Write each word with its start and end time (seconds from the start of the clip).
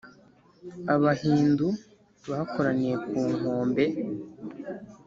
abahindu 0.93 1.67
bakoraniye 2.29 2.95
ku 3.07 3.17
nkombe 3.35 3.83